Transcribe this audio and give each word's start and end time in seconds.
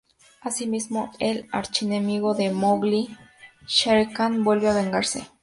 Asimismo, 0.41 1.11
el 1.19 1.47
archienemigo 1.51 2.33
de 2.33 2.49
Mowgli, 2.49 3.15
Shere 3.67 4.11
Khan, 4.11 4.43
vuelve 4.43 4.65
para 4.69 4.81
vengarse. 4.81 5.27